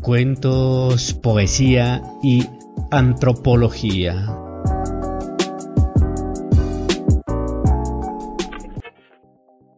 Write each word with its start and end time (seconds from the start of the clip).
cuentos, 0.00 1.14
poesía 1.14 2.02
y 2.22 2.44
antropología. 2.90 4.26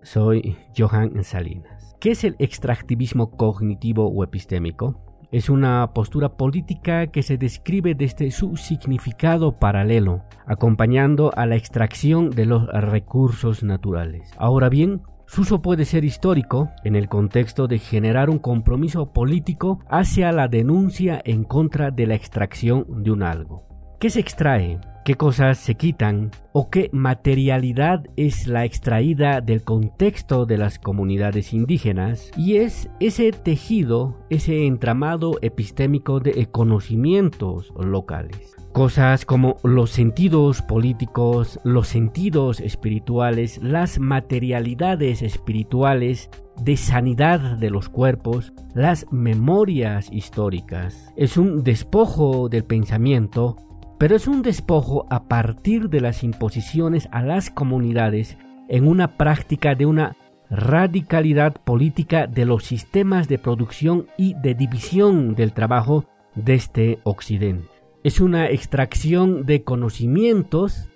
Soy 0.02 0.56
Johan 0.76 1.22
Salinas. 1.22 1.96
¿Qué 2.00 2.12
es 2.12 2.24
el 2.24 2.36
extractivismo 2.38 3.30
cognitivo 3.30 4.08
o 4.08 4.24
epistémico? 4.24 5.04
Es 5.30 5.50
una 5.50 5.92
postura 5.92 6.36
política 6.36 7.08
que 7.08 7.22
se 7.22 7.36
describe 7.36 7.94
desde 7.94 8.30
su 8.30 8.56
significado 8.56 9.58
paralelo, 9.58 10.22
acompañando 10.46 11.30
a 11.36 11.44
la 11.44 11.56
extracción 11.56 12.30
de 12.30 12.46
los 12.46 12.66
recursos 12.68 13.62
naturales. 13.62 14.30
Ahora 14.38 14.70
bien, 14.70 15.02
su 15.28 15.42
uso 15.42 15.60
puede 15.60 15.84
ser 15.84 16.04
histórico 16.04 16.70
en 16.84 16.96
el 16.96 17.08
contexto 17.08 17.68
de 17.68 17.78
generar 17.78 18.30
un 18.30 18.38
compromiso 18.38 19.12
político 19.12 19.78
hacia 19.88 20.32
la 20.32 20.48
denuncia 20.48 21.20
en 21.22 21.44
contra 21.44 21.90
de 21.90 22.06
la 22.06 22.14
extracción 22.14 22.86
de 23.04 23.10
un 23.10 23.22
algo. 23.22 23.62
¿Qué 24.00 24.08
se 24.10 24.20
extrae? 24.20 24.80
qué 25.08 25.14
cosas 25.14 25.56
se 25.56 25.74
quitan 25.74 26.32
o 26.52 26.68
qué 26.68 26.90
materialidad 26.92 28.04
es 28.16 28.46
la 28.46 28.66
extraída 28.66 29.40
del 29.40 29.64
contexto 29.64 30.44
de 30.44 30.58
las 30.58 30.78
comunidades 30.78 31.54
indígenas 31.54 32.30
y 32.36 32.56
es 32.56 32.90
ese 33.00 33.32
tejido, 33.32 34.18
ese 34.28 34.66
entramado 34.66 35.38
epistémico 35.40 36.20
de 36.20 36.44
conocimientos 36.50 37.72
locales. 37.74 38.54
Cosas 38.78 39.24
como 39.24 39.56
los 39.64 39.90
sentidos 39.90 40.62
políticos, 40.62 41.58
los 41.64 41.88
sentidos 41.88 42.60
espirituales, 42.60 43.58
las 43.60 43.98
materialidades 43.98 45.22
espirituales, 45.22 46.30
de 46.62 46.76
sanidad 46.76 47.40
de 47.56 47.70
los 47.70 47.88
cuerpos, 47.88 48.52
las 48.74 49.04
memorias 49.10 50.12
históricas. 50.12 51.12
Es 51.16 51.36
un 51.36 51.64
despojo 51.64 52.48
del 52.48 52.62
pensamiento 52.62 53.56
pero 53.98 54.14
es 54.14 54.28
un 54.28 54.42
despojo 54.42 55.08
a 55.10 55.24
partir 55.24 55.90
de 55.90 56.00
las 56.00 56.22
imposiciones 56.22 57.08
a 57.10 57.20
las 57.22 57.50
comunidades 57.50 58.38
en 58.68 58.86
una 58.86 59.16
práctica 59.16 59.74
de 59.74 59.86
una 59.86 60.16
radicalidad 60.50 61.54
política 61.64 62.28
de 62.28 62.44
los 62.44 62.62
sistemas 62.62 63.26
de 63.26 63.40
producción 63.40 64.06
y 64.16 64.34
de 64.34 64.54
división 64.54 65.34
del 65.34 65.52
trabajo 65.52 66.04
desde 66.36 67.00
Occidente. 67.02 67.77
Es 68.04 68.20
una 68.20 68.48
extracción 68.48 69.44
de 69.44 69.64
conocimientos 69.64 70.88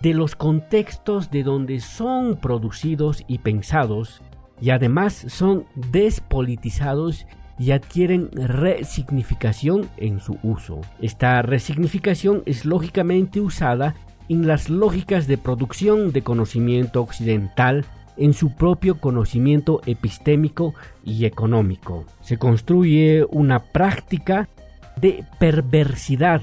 de 0.00 0.14
los 0.14 0.34
contextos 0.34 1.30
de 1.30 1.42
donde 1.42 1.80
son 1.80 2.36
producidos 2.36 3.22
y 3.28 3.38
pensados 3.38 4.22
y 4.58 4.70
además 4.70 5.26
son 5.28 5.66
despolitizados 5.92 7.26
y 7.58 7.72
adquieren 7.72 8.30
resignificación 8.32 9.90
en 9.98 10.20
su 10.20 10.38
uso. 10.42 10.80
Esta 11.02 11.42
resignificación 11.42 12.42
es 12.46 12.64
lógicamente 12.64 13.40
usada 13.40 13.94
en 14.30 14.46
las 14.46 14.70
lógicas 14.70 15.26
de 15.26 15.36
producción 15.36 16.12
de 16.12 16.22
conocimiento 16.22 17.02
occidental 17.02 17.84
en 18.16 18.32
su 18.32 18.54
propio 18.54 19.00
conocimiento 19.00 19.82
epistémico 19.84 20.74
y 21.04 21.26
económico. 21.26 22.04
Se 22.20 22.38
construye 22.38 23.24
una 23.30 23.60
práctica 23.60 24.48
de 25.00 25.24
perversidad. 25.38 26.42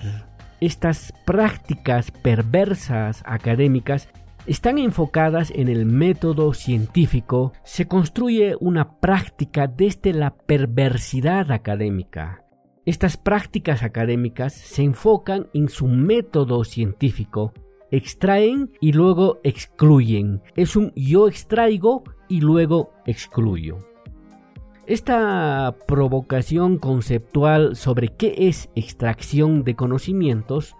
Estas 0.61 1.13
prácticas 1.25 2.11
perversas 2.11 3.21
académicas 3.25 4.09
están 4.47 4.77
enfocadas 4.77 5.51
en 5.55 5.67
el 5.69 5.85
método 5.85 6.53
científico, 6.53 7.51
se 7.63 7.87
construye 7.87 8.55
una 8.59 8.99
práctica 8.99 9.67
desde 9.67 10.13
la 10.13 10.35
perversidad 10.35 11.51
académica. 11.51 12.43
Estas 12.85 13.17
prácticas 13.17 13.81
académicas 13.81 14.53
se 14.53 14.83
enfocan 14.83 15.47
en 15.53 15.69
su 15.69 15.87
método 15.87 16.63
científico, 16.63 17.53
extraen 17.89 18.71
y 18.79 18.91
luego 18.91 19.39
excluyen. 19.43 20.41
Es 20.55 20.75
un 20.75 20.91
yo 20.95 21.27
extraigo 21.27 22.03
y 22.29 22.41
luego 22.41 22.91
excluyo. 23.07 23.94
Esta 24.87 25.75
provocación 25.87 26.77
conceptual 26.77 27.75
sobre 27.75 28.09
qué 28.09 28.35
es 28.37 28.69
extracción 28.75 29.63
de 29.63 29.75
conocimientos 29.75 30.75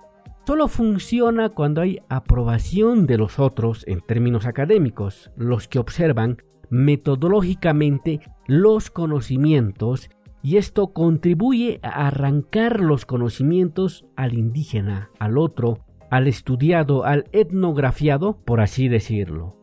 solo 0.46 0.68
funciona 0.68 1.50
cuando 1.50 1.82
hay 1.82 2.00
aprobación 2.08 3.08
de 3.08 3.18
los 3.18 3.40
otros 3.40 3.84
en 3.88 4.02
términos 4.02 4.46
académicos, 4.46 5.32
los 5.36 5.68
que 5.68 5.80
observan 5.80 6.38
metodológicamente 6.70 8.20
los 8.46 8.92
conocimientos 8.92 10.12
y 10.44 10.58
esto 10.58 10.94
contribuye 10.94 11.80
a 11.82 12.06
arrancar 12.06 12.82
los 12.82 13.08
conocimientos 13.08 14.06
al 14.16 14.36
indígena, 14.36 15.10
al 15.18 15.40
otro, 15.40 15.80
al 16.12 16.28
estudiado, 16.28 17.06
al 17.06 17.26
etnografiado, 17.32 18.38
por 18.46 18.62
así 18.62 18.88
decirlo. 18.88 19.58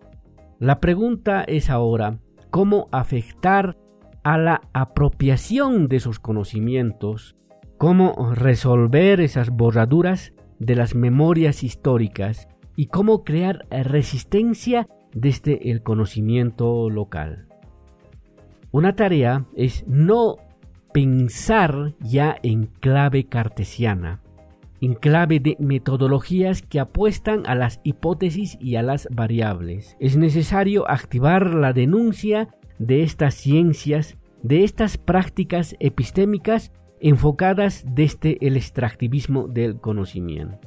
La 0.58 0.80
pregunta 0.80 1.44
es 1.44 1.70
ahora, 1.70 2.18
¿cómo 2.50 2.88
afectar 2.90 3.76
a 4.22 4.38
la 4.38 4.62
apropiación 4.72 5.88
de 5.88 5.96
esos 5.96 6.18
conocimientos? 6.18 7.36
¿Cómo 7.78 8.32
resolver 8.34 9.20
esas 9.20 9.50
borraduras 9.50 10.32
de 10.58 10.76
las 10.76 10.94
memorias 10.94 11.62
históricas 11.64 12.48
y 12.76 12.86
cómo 12.86 13.24
crear 13.24 13.66
resistencia 13.70 14.88
desde 15.12 15.70
el 15.70 15.82
conocimiento 15.82 16.88
local. 16.88 17.48
Una 18.70 18.96
tarea 18.96 19.46
es 19.54 19.84
no 19.86 20.36
pensar 20.92 21.94
ya 22.00 22.36
en 22.42 22.66
clave 22.66 23.24
cartesiana, 23.24 24.22
en 24.80 24.94
clave 24.94 25.40
de 25.40 25.56
metodologías 25.58 26.62
que 26.62 26.80
apuestan 26.80 27.42
a 27.46 27.54
las 27.54 27.80
hipótesis 27.84 28.56
y 28.60 28.76
a 28.76 28.82
las 28.82 29.08
variables. 29.10 29.96
Es 30.00 30.16
necesario 30.16 30.90
activar 30.90 31.54
la 31.54 31.72
denuncia 31.72 32.48
de 32.82 33.04
estas 33.04 33.34
ciencias, 33.34 34.18
de 34.42 34.64
estas 34.64 34.98
prácticas 34.98 35.76
epistémicas 35.78 36.72
enfocadas 37.00 37.84
desde 37.86 38.38
el 38.44 38.56
extractivismo 38.56 39.46
del 39.46 39.80
conocimiento. 39.80 40.58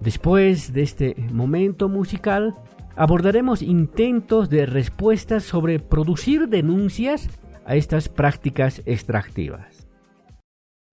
Después 0.00 0.72
de 0.72 0.82
este 0.82 1.14
momento 1.32 1.88
musical, 1.88 2.56
abordaremos 2.96 3.62
intentos 3.62 4.50
de 4.50 4.66
respuestas 4.66 5.44
sobre 5.44 5.78
producir 5.78 6.48
denuncias 6.48 7.28
a 7.64 7.76
estas 7.76 8.08
prácticas 8.08 8.82
extractivas. 8.84 9.88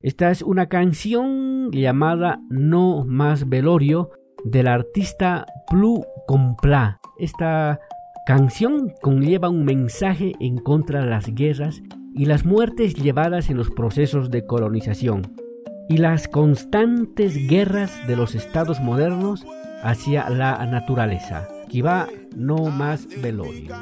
Esta 0.02 0.30
es 0.30 0.44
una 0.44 0.68
canción 0.68 1.72
llamada 1.72 2.40
No 2.50 3.06
más 3.06 3.50
velorio 3.50 4.12
del 4.44 4.68
artista 4.68 5.48
Plu 5.68 6.06
Compla. 6.28 7.00
Esta 7.18 7.80
canción 8.26 8.92
conlleva 9.02 9.50
un 9.50 9.66
mensaje 9.66 10.34
en 10.40 10.58
contra 10.58 11.02
de 11.02 11.10
las 11.10 11.28
guerras 11.28 11.82
y 12.16 12.26
las 12.26 12.44
muertes 12.44 12.96
llevadas 12.96 13.52
en 13.52 13.58
los 13.58 13.70
procesos 13.70 14.32
de 14.32 14.46
colonización 14.48 15.22
y 15.88 15.98
las 15.98 16.28
constantes 16.28 17.36
guerras 17.48 18.08
de 18.08 18.16
los 18.16 18.34
estados 18.34 18.80
modernos 18.80 19.46
hacia 19.84 20.28
la 20.32 20.66
naturaleza. 20.66 21.48
va 21.82 22.08
no 22.36 22.58
más 22.72 23.08
velorio. 23.22 23.76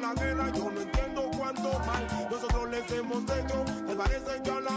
la 0.00 0.14
guerra, 0.14 0.52
yo 0.54 0.70
no 0.70 0.80
entiendo 0.80 1.30
cuánto 1.36 1.78
mal 1.80 2.28
nosotros 2.30 2.70
les 2.70 2.90
hemos 2.92 3.22
hecho. 3.24 3.64
Te 3.86 3.94
parecen 3.94 4.42
que 4.42 4.50
a 4.50 4.60
la 4.60 4.71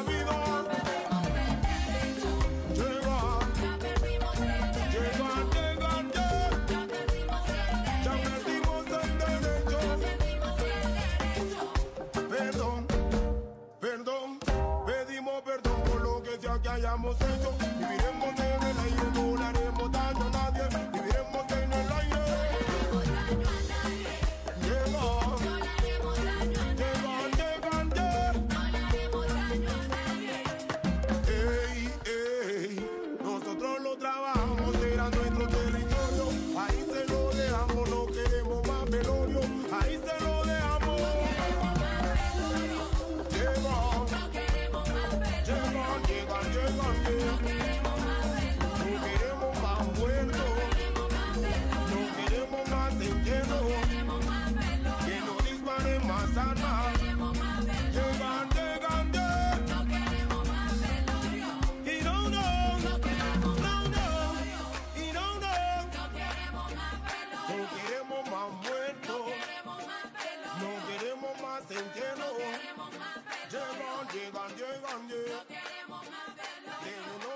No 74.85 75.01
queremos 75.47 76.05
más 76.11 76.29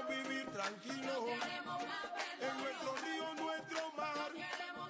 vivir. 0.08 0.46
No. 0.46 1.26
En 2.46 2.54
nuestro 2.62 2.90
río, 3.04 3.26
nuestro 3.44 3.80
mar. 3.98 4.30
No 4.30 4.38
queremos 4.38 4.90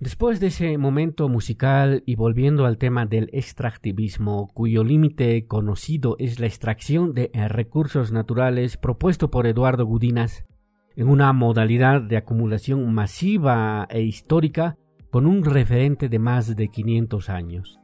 Después 0.00 0.40
de 0.40 0.48
ese 0.48 0.76
momento 0.76 1.28
musical 1.28 2.02
y 2.04 2.16
volviendo 2.16 2.66
al 2.66 2.78
tema 2.78 3.06
del 3.06 3.30
extractivismo, 3.32 4.50
cuyo 4.52 4.82
límite 4.82 5.46
conocido 5.46 6.16
es 6.18 6.40
la 6.40 6.46
extracción 6.46 7.14
de 7.14 7.30
recursos 7.48 8.10
naturales 8.10 8.76
propuesto 8.76 9.30
por 9.30 9.46
Eduardo 9.46 9.86
Gudinas, 9.86 10.44
en 10.96 11.08
una 11.08 11.32
modalidad 11.32 12.02
de 12.02 12.16
acumulación 12.16 12.92
masiva 12.92 13.86
e 13.88 14.02
histórica 14.02 14.76
con 15.14 15.26
un 15.28 15.44
referente 15.44 16.08
de 16.08 16.18
más 16.18 16.56
de 16.56 16.66
500 16.66 17.30
años. 17.30 17.78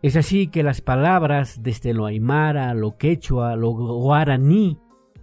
Es 0.00 0.16
así 0.16 0.46
que 0.46 0.62
las 0.62 0.80
palabras 0.80 1.62
desde 1.62 1.92
lo 1.92 2.06
aymara, 2.06 2.72
lo 2.72 2.96
quechua, 2.96 3.54
lo 3.54 3.72
guaraní 3.72 4.78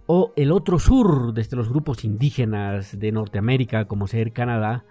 o 0.06 0.32
el 0.36 0.52
otro 0.52 0.78
sur 0.78 1.34
desde 1.34 1.56
los 1.56 1.68
grupos 1.68 2.04
indígenas 2.04 2.96
de 2.96 3.10
Norteamérica 3.10 3.86
como 3.86 4.06
ser 4.06 4.32
Canadá 4.32 4.84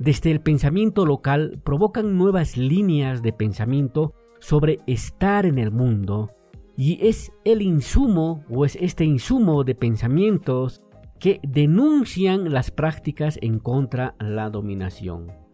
desde 0.00 0.32
el 0.32 0.40
pensamiento 0.40 1.06
local 1.06 1.60
provocan 1.62 2.18
nuevas 2.18 2.56
líneas 2.56 3.22
de 3.22 3.32
pensamiento 3.32 4.12
sobre 4.40 4.80
estar 4.88 5.46
en 5.46 5.56
el 5.56 5.70
mundo 5.70 6.32
y 6.76 6.98
es 7.06 7.30
el 7.44 7.62
insumo 7.62 8.42
o 8.50 8.64
es 8.64 8.74
este 8.80 9.04
insumo 9.04 9.62
de 9.62 9.76
pensamientos 9.76 10.82
que 11.20 11.38
denuncian 11.44 12.52
las 12.52 12.72
prácticas 12.72 13.38
en 13.40 13.60
contra 13.60 14.16
la 14.18 14.50
dominación. 14.50 15.47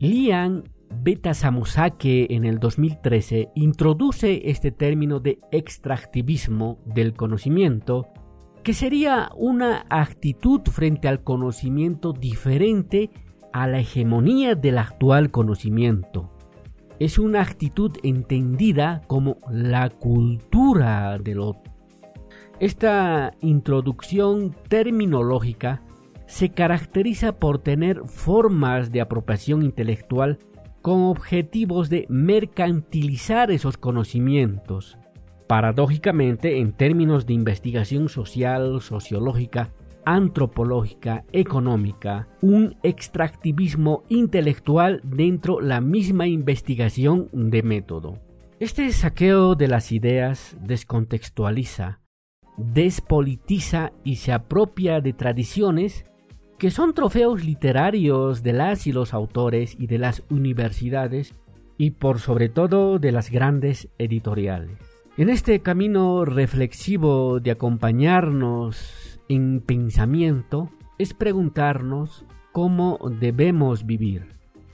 Lian 0.00 0.64
Betasamosake 1.02 2.34
en 2.34 2.46
el 2.46 2.58
2013 2.58 3.50
introduce 3.54 4.50
este 4.50 4.70
término 4.70 5.20
de 5.20 5.38
extractivismo 5.52 6.78
del 6.86 7.12
conocimiento, 7.12 8.08
que 8.64 8.72
sería 8.72 9.30
una 9.36 9.84
actitud 9.90 10.62
frente 10.62 11.06
al 11.06 11.22
conocimiento 11.22 12.14
diferente 12.14 13.10
a 13.52 13.66
la 13.66 13.80
hegemonía 13.80 14.54
del 14.54 14.78
actual 14.78 15.30
conocimiento. 15.30 16.30
Es 16.98 17.18
una 17.18 17.42
actitud 17.42 17.92
entendida 18.02 19.02
como 19.06 19.36
la 19.50 19.90
cultura 19.90 21.18
del 21.18 21.40
otro. 21.40 21.74
Esta 22.58 23.34
introducción 23.42 24.56
terminológica 24.68 25.82
se 26.30 26.50
caracteriza 26.50 27.32
por 27.32 27.58
tener 27.58 28.02
formas 28.06 28.92
de 28.92 29.00
apropiación 29.00 29.62
intelectual 29.62 30.38
con 30.80 31.02
objetivos 31.02 31.90
de 31.90 32.06
mercantilizar 32.08 33.50
esos 33.50 33.76
conocimientos. 33.76 34.96
Paradójicamente, 35.48 36.60
en 36.60 36.72
términos 36.72 37.26
de 37.26 37.34
investigación 37.34 38.08
social, 38.08 38.80
sociológica, 38.80 39.72
antropológica, 40.04 41.24
económica, 41.32 42.28
un 42.40 42.76
extractivismo 42.84 44.04
intelectual 44.08 45.00
dentro 45.02 45.60
la 45.60 45.80
misma 45.80 46.28
investigación 46.28 47.28
de 47.32 47.64
método. 47.64 48.20
Este 48.60 48.88
saqueo 48.92 49.56
de 49.56 49.66
las 49.66 49.90
ideas 49.90 50.56
descontextualiza, 50.62 52.00
despolitiza 52.56 53.92
y 54.04 54.16
se 54.16 54.32
apropia 54.32 55.00
de 55.00 55.12
tradiciones 55.12 56.04
que 56.60 56.70
son 56.70 56.92
trofeos 56.92 57.42
literarios 57.42 58.42
de 58.42 58.52
las 58.52 58.86
y 58.86 58.92
los 58.92 59.14
autores 59.14 59.74
y 59.78 59.86
de 59.86 59.96
las 59.96 60.22
universidades 60.28 61.34
y 61.78 61.92
por 61.92 62.18
sobre 62.18 62.50
todo 62.50 62.98
de 62.98 63.12
las 63.12 63.30
grandes 63.30 63.88
editoriales. 63.96 64.76
En 65.16 65.30
este 65.30 65.60
camino 65.60 66.26
reflexivo 66.26 67.40
de 67.40 67.52
acompañarnos 67.52 69.18
en 69.30 69.62
pensamiento 69.62 70.70
es 70.98 71.14
preguntarnos 71.14 72.26
cómo 72.52 72.98
debemos 73.18 73.86
vivir. 73.86 74.26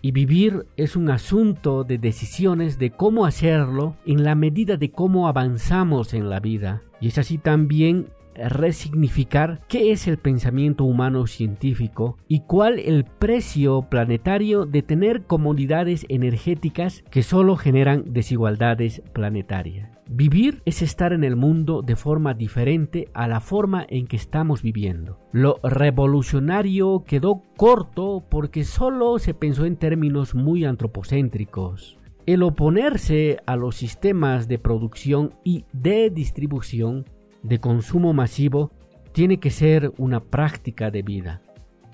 Y 0.02 0.10
vivir 0.10 0.66
es 0.76 0.96
un 0.96 1.08
asunto 1.08 1.84
de 1.84 1.98
decisiones 1.98 2.80
de 2.80 2.90
cómo 2.90 3.26
hacerlo 3.26 3.94
en 4.06 4.24
la 4.24 4.34
medida 4.34 4.76
de 4.76 4.90
cómo 4.90 5.28
avanzamos 5.28 6.14
en 6.14 6.30
la 6.30 6.40
vida. 6.40 6.82
Y 7.00 7.08
es 7.08 7.18
así 7.18 7.38
también 7.38 8.08
resignificar 8.36 9.60
qué 9.68 9.92
es 9.92 10.06
el 10.06 10.18
pensamiento 10.18 10.84
humano 10.84 11.26
científico 11.26 12.18
y 12.28 12.40
cuál 12.40 12.78
el 12.78 13.04
precio 13.04 13.82
planetario 13.82 14.66
de 14.66 14.82
tener 14.82 15.24
comunidades 15.24 16.06
energéticas 16.08 17.04
que 17.10 17.22
solo 17.22 17.56
generan 17.56 18.04
desigualdades 18.06 19.02
planetarias. 19.12 19.96
Vivir 20.08 20.62
es 20.64 20.82
estar 20.82 21.12
en 21.12 21.24
el 21.24 21.34
mundo 21.34 21.82
de 21.82 21.96
forma 21.96 22.32
diferente 22.32 23.08
a 23.12 23.26
la 23.26 23.40
forma 23.40 23.84
en 23.88 24.06
que 24.06 24.16
estamos 24.16 24.62
viviendo. 24.62 25.18
Lo 25.32 25.58
revolucionario 25.64 27.02
quedó 27.04 27.42
corto 27.56 28.22
porque 28.28 28.62
solo 28.62 29.18
se 29.18 29.34
pensó 29.34 29.64
en 29.64 29.76
términos 29.76 30.34
muy 30.34 30.64
antropocéntricos. 30.64 31.98
El 32.24 32.42
oponerse 32.42 33.38
a 33.46 33.56
los 33.56 33.76
sistemas 33.76 34.46
de 34.46 34.58
producción 34.58 35.34
y 35.44 35.64
de 35.72 36.10
distribución 36.10 37.04
de 37.46 37.58
consumo 37.58 38.12
masivo 38.12 38.72
tiene 39.12 39.38
que 39.38 39.50
ser 39.50 39.92
una 39.98 40.20
práctica 40.20 40.90
de 40.90 41.02
vida. 41.02 41.42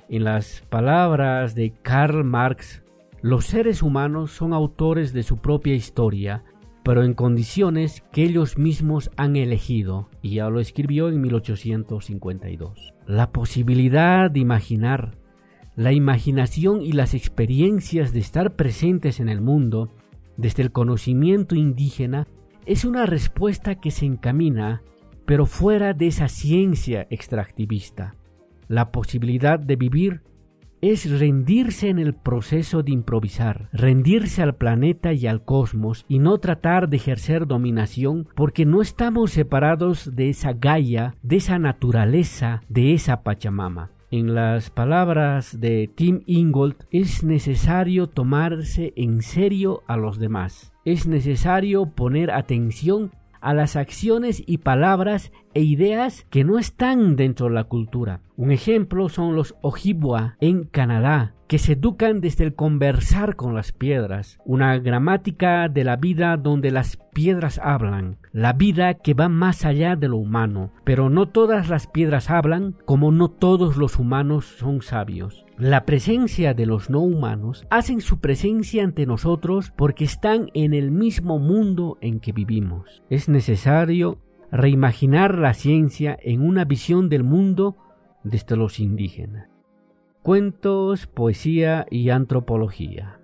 En 0.09 0.25
las 0.25 0.63
palabras 0.69 1.55
de 1.55 1.73
Karl 1.83 2.25
Marx, 2.25 2.83
los 3.21 3.47
seres 3.47 3.83
humanos 3.83 4.33
son 4.33 4.53
autores 4.53 5.13
de 5.13 5.23
su 5.23 5.39
propia 5.39 5.75
historia 5.75 6.43
pero 6.83 7.05
en 7.05 7.15
condiciones 7.15 8.03
que 8.13 8.25
ellos 8.25 8.59
mismos 8.59 9.11
han 9.17 9.37
elegido, 9.37 10.09
y 10.21 10.35
ya 10.35 10.49
lo 10.49 10.61
escribió 10.61 11.09
en 11.09 11.21
1852. 11.21 12.95
La 13.07 13.31
posibilidad 13.31 14.31
de 14.31 14.41
imaginar, 14.41 15.17
la 15.77 15.93
imaginación 15.93 16.83
y 16.83 16.93
las 16.93 17.15
experiencias 17.15 18.13
de 18.13 18.21
estar 18.21 18.57
presentes 18.57 19.21
en 19.21 19.29
el 19.29 19.41
mundo, 19.41 19.91
desde 20.37 20.63
el 20.63 20.73
conocimiento 20.73 21.55
indígena, 21.55 22.27
es 22.67 22.85
una 22.85 23.07
respuesta 23.07 23.77
que 23.77 23.91
se 23.91 24.07
encamina, 24.07 24.83
pero 25.27 25.47
fuera 25.47 25.95
de 25.95 26.09
esa 26.09 26.29
ciencia 26.29 27.07
extractivista. 27.11 28.17
La 28.69 28.91
posibilidad 28.93 29.59
de 29.59 29.77
vivir 29.77 30.23
es 30.83 31.09
rendirse 31.21 31.89
en 31.89 32.01
el 32.01 32.13
proceso 32.13 32.83
de 32.83 32.91
improvisar, 32.91 33.69
rendirse 33.73 34.43
al 34.43 34.57
planeta 34.57 35.13
y 35.13 35.29
al 35.29 35.45
cosmos 35.45 36.05
y 36.09 36.19
no 36.19 36.39
tratar 36.39 36.89
de 36.89 36.97
ejercer 36.97 37.47
dominación 37.47 38.29
porque 38.35 38.67
no 38.67 38.83
estamos 38.83 39.31
separados 39.31 40.17
de 40.17 40.29
esa 40.29 40.53
Gaia, 40.55 41.15
de 41.23 41.37
esa 41.37 41.61
naturaleza, 41.61 42.63
de 42.69 42.95
esa 42.95 43.23
Pachamama. 43.23 43.93
En 44.11 44.35
las 44.35 44.69
palabras 44.71 45.59
de 45.59 45.89
Tim 45.95 46.21
Ingold, 46.27 46.77
es 46.91 47.25
necesario 47.25 48.09
tomarse 48.09 48.93
en 48.95 49.23
serio 49.23 49.85
a 49.87 49.97
los 49.97 50.19
demás. 50.19 50.75
Es 50.85 51.07
necesario 51.07 51.87
poner 51.87 52.31
atención 52.31 53.13
a 53.43 53.53
las 53.53 53.77
acciones 53.77 54.43
y 54.47 54.59
palabras 54.59 55.33
e 55.53 55.61
ideas 55.61 56.25
que 56.31 56.45
no 56.45 56.59
están 56.59 57.17
dentro 57.17 57.49
de 57.49 57.55
la 57.55 57.65
cultura. 57.65 58.21
Un 58.37 58.53
ejemplo 58.53 59.09
son 59.09 59.37
los 59.37 59.55
Ojibwa 59.61 60.37
en 60.41 60.65
Canadá, 60.65 61.35
que 61.49 61.59
se 61.59 61.73
educan 61.73 62.23
desde 62.23 62.45
el 62.45 62.55
conversar 62.55 63.37
con 63.37 63.55
las 63.55 63.73
piedras, 63.73 64.39
una 64.47 64.79
gramática 64.79 65.69
de 65.69 65.85
la 65.85 65.97
vida 65.97 66.39
donde 66.39 66.71
las 66.71 66.97
piedras 67.13 67.61
hablan, 67.63 68.17
la 68.33 68.55
vida 68.55 68.95
que 68.95 69.13
va 69.13 69.29
más 69.29 69.67
allá 69.67 69.95
de 69.97 70.09
lo 70.09 70.17
humano, 70.17 70.73
pero 70.85 71.11
no 71.11 71.29
todas 71.29 71.69
las 71.69 71.87
piedras 71.87 72.31
hablan 72.31 72.77
como 72.87 73.13
no 73.13 73.29
todos 73.29 73.77
los 73.77 73.99
humanos 73.99 74.47
son 74.47 74.81
sabios. 74.81 75.45
La 75.63 75.85
presencia 75.85 76.55
de 76.55 76.67
los 76.67 76.91
no 76.91 76.99
humanos 76.99 77.69
hacen 77.71 78.01
su 78.01 78.19
presencia 78.19 78.83
ante 78.83 79.07
nosotros 79.07 79.73
porque 79.77 80.03
están 80.03 80.51
en 80.55 80.75
el 80.75 80.91
mismo 80.91 81.39
mundo 81.39 81.99
en 82.01 82.19
que 82.19 82.33
vivimos. 82.33 83.05
Es 83.11 83.29
necesario 83.29 84.19
reimaginar 84.51 85.39
la 85.39 85.55
ciencia 85.55 86.19
en 86.21 86.43
una 86.43 86.65
visión 86.65 87.09
del 87.09 87.23
mundo 87.23 87.77
desde 88.25 88.57
los 88.57 88.81
indígenas. 88.81 89.51
Cuentos, 90.25 91.07
poesía 91.07 91.87
y 91.93 92.11
antropología. 92.11 93.21